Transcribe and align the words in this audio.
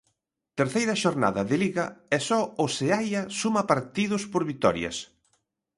Terceira 0.59 0.99
xornada 1.03 1.41
de 1.49 1.55
liga 1.63 1.85
e 2.15 2.17
só 2.27 2.41
o 2.63 2.65
Seaia 2.75 3.21
suma 3.41 3.63
partidos 3.71 4.23
por 4.31 4.41
vitorias. 4.51 4.97